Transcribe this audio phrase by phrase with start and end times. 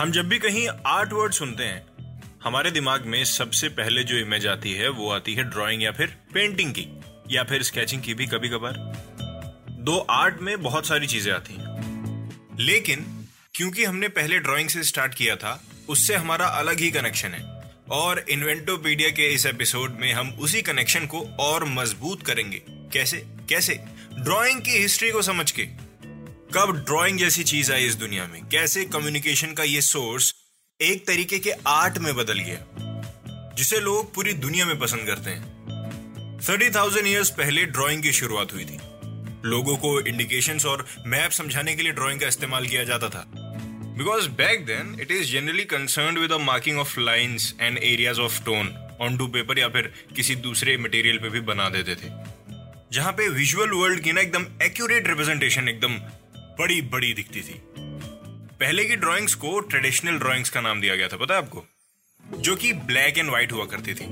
[0.00, 1.86] हम जब भी कहीं आर्ट वर्ड सुनते हैं,
[2.44, 6.06] हमारे दिमाग में सबसे पहले जो इमेज आती है, वो आती है ड्राइंग या फिर
[6.34, 6.86] पेंटिंग की,
[7.30, 8.72] या फिर स्केचिंग की भी कभी कभार
[9.70, 15.14] दो आर्ट में बहुत सारी चीज़ें आती हैं। लेकिन, क्योंकि हमने पहले ड्राइंग से स्टार्ट
[15.14, 17.60] किया था, उससे हमारा अलग ही कनेक्शन है।
[17.90, 23.26] और इन्वेंटोपीडिया के इस एपिसोड में हम उसी कनेक्शन को और मज़बूत करेंगे। कैसे?
[23.48, 23.74] कैसे?
[24.18, 25.89] ड्राइंग की हिस्ट्री को समझ के।
[26.54, 28.40] कब ड्राइंग जैसी चीज़ आई इस दुनिया में?
[28.48, 30.32] कैसे कम्युनिकेशन का ये सोर्स
[30.80, 32.58] एक तरीके के आर्ट में बदल गया,
[33.56, 38.52] जिसे लोग पूरी दुनिया में पसंद करते हैं। थर्टी थाउज़ेंड ईयर्स पहले ड्राइंग की शुरुआत
[38.52, 38.78] हुई थी।
[39.44, 44.28] लोगों को इंडिकेशंस और मैप समझाने के लिए ड्राइंग का इस्तेमाल किया जाता था। Because
[44.38, 48.74] back then it is generally concern with marking of lines and areas of tone
[49.18, 52.10] onto paper या फिर किसी दूसरे मटेरियल पे भी बना देते थे।
[52.92, 56.00] जहाँ पे विजुअल वर्ल्ड की ना एकदम एक्यूरेट रिप्रेजेंटेशन एकदम
[56.60, 57.62] बड़ी बड़ी दिखती थी।
[58.60, 61.66] पहले की ड्राइंग्स को ट्रेडिशनल ड्राइंग्स का नाम दिया गया था पता है आपको?
[62.38, 64.04] जो कि ब्लैक एंड व्हाइट हुआ करती थी।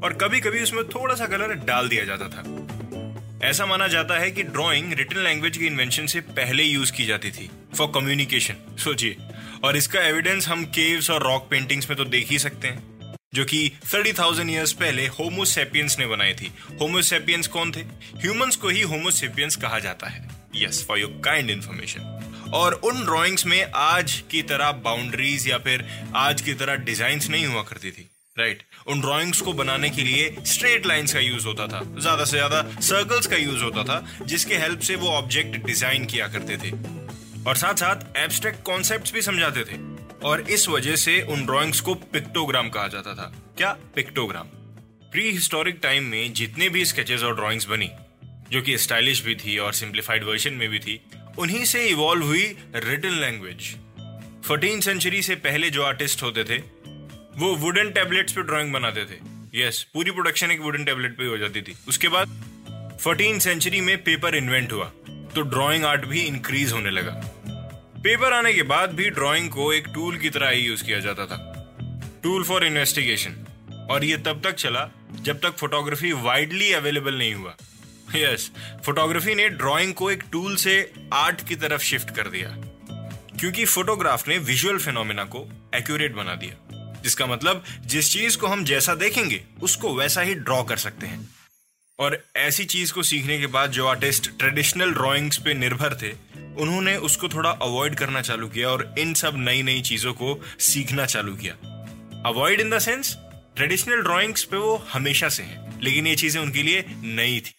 [0.00, 4.30] और कभी कभी उसमें थोड़ा सा कलर डाल दिया जाता था। ऐसा माना जाता है
[4.30, 9.16] कि ड्राइंग रिटन लैंग्वेज की इन्वेंशन से पहले यूज़ की जाती थी फॉर कम्युनिकेशन सोचिए।
[9.64, 13.44] और इसका एविडेंस हम केव्स और रॉक पेंटिंग्स में तो देख ही सकते हैं जो
[13.44, 17.80] कि 30,000 ईयर्स पहले होमोसेपियंस ने बनाई थी। होमोसेपियंस कौन थे?
[18.16, 23.46] ह्यूमंस को ही होमोसेपियंस कहा जाता है। Yes for your kind information और उन ड्राइंग्स
[23.46, 28.10] में आज की तरह बाउंड्रीज या फिर आज की तरह डिजाइंस नहीं हुआ करती थी
[28.38, 28.88] राइट right.
[28.88, 32.80] उन ड्राइंग्स को बनाने के लिए स्ट्रेट लाइंस का यूज़ होता था, ज़्यादा से ज़्यादा
[32.80, 36.70] सर्कल्स का यूज़ होता था, जिसके हेल्प से वो ऑब्जेक्ट डिज़ाइन किया करते थे।
[37.46, 39.78] और साथ साथ एब्स्ट्रैक्ट कॉन्सेप्ट्स भी समझाते थे।
[40.24, 43.76] और इस वजह से उन ड्राइंग्स को पिक्टोग्राम कहा जाता था। क्या?
[43.94, 44.46] पिक्टोग्राम
[45.12, 47.90] प्री हिस्टोरिक टाइम में जितने भी स्केचेस और ड्राइंग्स बनी
[48.52, 51.00] जो कि स्टाइलिश भी थी और सिंप्लीफाइड वर्जन में भी थी
[51.38, 52.44] उन्हीं से इवॉल्व हुई
[52.74, 53.74] रिटन लैंग्वेज
[54.44, 56.58] फोर्टीन सेंचुरी से पहले जो आर्टिस्ट होते थे
[57.38, 59.18] वो वुडन टैबलेट्स पे ड्राइंग बनाते थे.
[59.54, 61.74] यस yes, पूरी प्रोडक्शन एक वुडन टैबलेट पे हो जाती थी.
[61.88, 64.90] उसके बाद फोर्टीन सेंचुरी में पेपर इन्वेंट हुआ
[65.34, 67.12] तो ड्राइंग आर्ट भी इंक्रीज होने लगा.
[68.04, 71.26] पेपर आने के बाद भी ड्राइंग को एक टूल की तरह ही यूज़ किया जाता
[71.26, 71.38] था.
[72.22, 73.34] टूल फॉर इन्वेस्टिगेशन
[73.90, 74.88] और ये तब तक चला
[75.20, 77.56] जब तक फोटोग्राफी वाइडली अवेलेबल नहीं हुआ.
[78.14, 78.50] यस
[78.86, 82.48] फोटोग्राफी ने ड्राइंग को एक टूल से आर्ट की तरफ़ शिफ्ट कर दिया।
[83.38, 86.68] क्योंकि फोटोग्राफ ने विजुअल फिनोमिना को एक्यूरेट बना दिया।
[87.02, 91.28] जिसका मतलब जिस चीज़ को हम जैसा देखेंगे, उसको वैसा ही ड्रॉ कर सकते हैं।
[91.98, 96.12] और ऐसी चीज़ को सीखने के बाद जो आर्टिस्ट ट्रेडिशनल ड्राइंग्स पे निर्भर थे,
[96.56, 101.06] उन्होंने उसको थोड़ा अवॉइड करना चालू किया और इन सब नई नई चीज़ों को सीखना
[101.06, 101.54] चालू किया।
[102.26, 103.16] Avoid in the sense
[103.56, 107.52] traditional drawings पे वो हमेशा से हैं, लेकिन ये चीज़ें उनके लिए नई थी।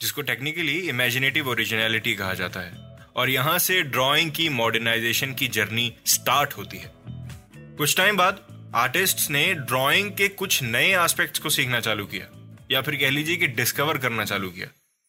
[0.00, 2.82] जिसको टेक्निकली इमेजिनेटिव ओरिजिनलिटी कहा जाता है।
[3.16, 6.92] और यहाँ से ड्राइंग की मॉडर्नाइजेशन की जर्नी स्टार्ट होती है।
[7.76, 8.40] कुछ टाइम बाद
[8.74, 12.26] आर्टिस्ट्स ने ड्राइंग के कुछ नए एस्पेक्ट्स को सीखना चालू किया,
[12.70, 14.66] या फिर कह लीजिए कि डिस्कवर करना चालू किया।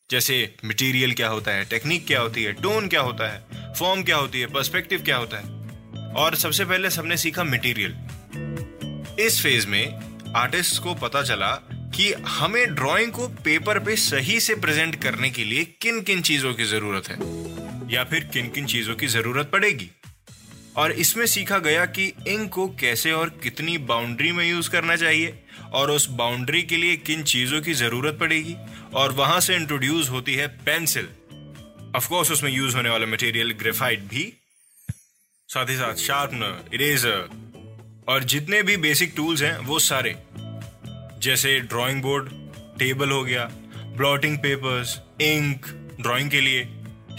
[0.09, 4.15] जैसे मटेरियल क्या होता है टेक्निक क्या होती है टोन क्या होता है फॉर्म क्या
[4.15, 7.95] होती है पर्सपेक्टिव क्या होता है। और सबसे पहले सबने सीखा मटेरियल
[9.19, 11.51] इस फ़ेज़ में आर्टिस्ट को पता चला
[11.95, 16.53] कि हमें ड्राइंग को पेपर पे सही से प्रेजेंट करने के लिए किन किन चीज़ों
[16.53, 17.17] की ज़रूरत है?
[17.93, 19.89] या फिर किन किन चीज़ों की ज़रूरत पड़ेगी?
[20.75, 25.43] और इसमें सीखा गया कि इंक को कैसे और कितनी बाउंड्री में यूज़ करना चाहिए
[25.73, 28.55] और उस बाउंड्री के लिए किन चीज़ों की ज़रूरत पड़ेगी?
[28.93, 31.07] और वहाँ से इंट्रोड्यूस होती है पेंसिल
[31.95, 34.33] ऑफकोर्स उसमें यूज़ होने वाला मटेरियल ग्रेफाइट भी.
[35.49, 37.29] साथ ही साथ शार्पनर इरेजर
[38.07, 40.15] और जितने भी बेसिक टूल्स हैं, वो सारे
[41.25, 42.29] जैसे ड्राइंग बोर्ड
[42.79, 43.43] टेबल हो गया
[43.97, 45.67] ब्लॉटिंग पेपर्स इंक
[46.01, 46.63] ड्राइंग के लिए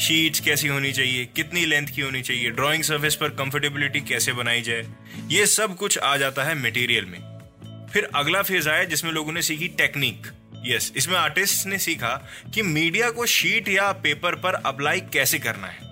[0.00, 4.62] शीट्स कैसी होनी चाहिए, कितनी लेंथ की होनी चाहिए ड्राइंग सरफेस पर कंफर्टेबिलिटी कैसे बनाई
[4.62, 4.86] जाए,
[5.30, 9.42] ये सब कुछ आ जाता है मटेरियल में। फिर अगला फ़ेज़ आया जिसमें लोगों ने
[9.42, 10.26] सीखी टेक्निक
[10.66, 12.14] यस इसमें आर्टिस्ट ने सीखा
[12.54, 15.85] कि मीडिया को शीट या पेपर पर अप्लाई कैसे करना है।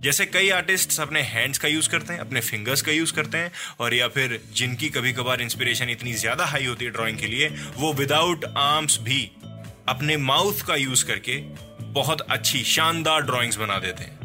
[0.00, 3.52] जैसे कई आर्टिस्ट अपने हैंड्स का यूज़ करते हैं, अपने फिंगर्स का यूज़ करते हैं,
[3.80, 7.48] और या फिर जिनकी कभी कभार इंस्पिरेशन इतनी ज़्यादा हाई होती है ड्राइंग के लिए,
[7.76, 9.30] वो विदाउट आर्म्स भी
[9.88, 11.36] अपने माउथ का यूज़ करके
[11.92, 14.18] बहुत अच्छी, शानदार ड्राइंग्स बना देते हैं।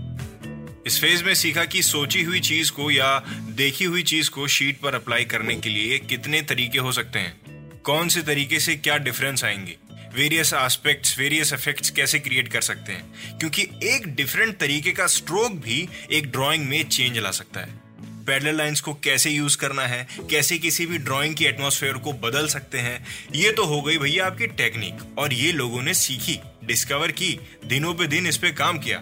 [0.87, 3.17] इस फ़ेज़ में सीखा कि सोची हुई चीज़ को या
[3.49, 7.33] देखी हुई चीज़ को शीट पर अप्लाई करने के लिए कितने तरीके हो सकते हैं,
[7.81, 9.77] कौन से तरीके से क्या डिफरेंस आएँगे।
[10.15, 13.37] वेरियस एस्पेक्ट्स वेरियस इफेक्ट्स कैसे क्रिएट कर सकते हैं?
[13.39, 17.83] क्योंकि एक डिफरेंट तरीके का स्ट्रोक भी एक ड्राइंग में चेंज ला सकता है।
[18.27, 20.07] पैडल लाइंस को कैसे यूज़ करना है?
[20.29, 23.05] कैसे किसी भी ड्राइंग की एटमोसफेयर को बदल सकते हैं?
[23.35, 27.93] ये तो हो गई भैया आपकी टेक्निक और ये लोगों ने सीखी डिस्कवर की, दिनों
[27.93, 28.99] पे दिन इस पे काम किया।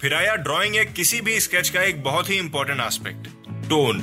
[0.00, 3.28] फिर आया ड्राइंग या किसी भी स्केच का एक बहुत ही इंपॉर्टेंट एस्पेक्ट
[3.68, 4.02] टोन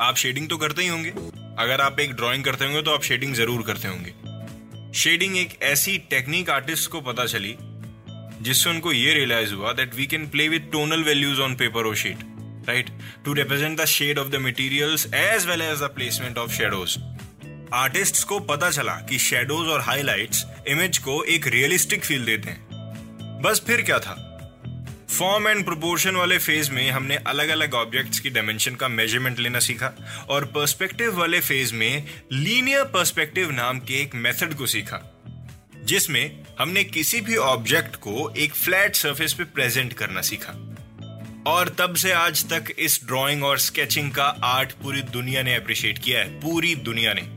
[0.00, 1.10] आप शेडिंग तो करते ही होंगे।
[1.58, 4.12] अगर आप एक ड्राइंग करते होंगे तो आप शेडिंग ज़रूर करते होंगे।
[4.94, 7.54] शेडिंग एक ऐसी टेक्निक आर्टिस्ट को पता चली,
[8.42, 11.96] जिससे उनको ये रियलाइज़ हुआ that we can play with tonal values on paper और
[11.96, 12.18] sheet
[12.68, 12.90] right
[13.24, 16.96] to represent the shade of the material as well as the placement of shadows
[17.74, 20.30] artist को पता चला कि शेडोज और हाईलाइट
[20.68, 24.29] इमेज को एक रियलिस्टिक फील देते हैं। बस फिर क्या था?
[25.10, 29.58] फॉर्म एंड प्रोपोर्शन वाले फ़ेज़ में हमने अलग अलग ऑब्जेक्ट्स की डायमेंशन का मेज़रमेंट लेना
[29.58, 29.92] सीखा
[30.28, 35.00] और पर्सपेक्टिव वाले फ़ेज़ में लीनियर पर्सपेक्टिव नाम के एक मेथड को सीखा,
[35.84, 40.52] जिसमें हमने किसी भी ऑब्जेक्ट को एक फ्लैट सरफेस पे प्रेजेंट करना सीखा।
[41.46, 45.98] और तब से आज तक इस ड्राइंग और स्केचिंग का आर्ट पूरी दुनिया ने अप्रिशिएट
[45.98, 47.28] किया है, पूरी दुनिया ने।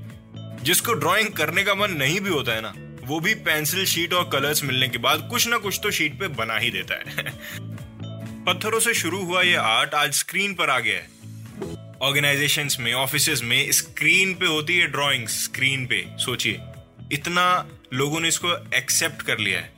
[0.63, 2.73] जिसको ड्राइंग करने का मन नहीं भी होता है ना
[3.07, 6.27] वो भी पेंसिल शीट और कलर्स मिलने के बाद कुछ ना कुछ तो शीट पे
[6.27, 7.23] बना ही देता है।
[8.45, 11.09] पत्थरों से शुरू हुआ ये आर्ट आज स्क्रीन पर आ गया है।
[12.01, 16.59] ऑर्गेनाइजेशन में ऑफ़िस में स्क्रीन पे होती है ड्रॉइंग स्क्रीन पे। सोचिए,
[17.11, 19.71] इतना लोगों ने इसको एक्सेप्ट कर लिया है।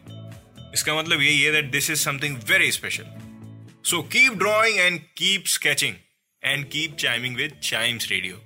[0.73, 3.03] इसका मतलब यही है that this is something very special
[3.85, 5.95] so keep drawing and keep sketching
[6.43, 8.41] and keep chiming with Chimes radio